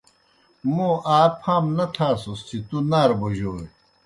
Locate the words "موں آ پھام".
0.73-1.65